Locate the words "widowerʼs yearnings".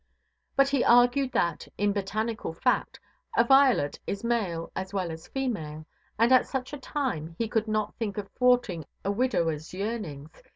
9.11-10.41